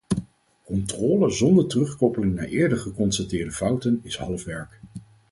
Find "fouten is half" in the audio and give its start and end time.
3.51-4.43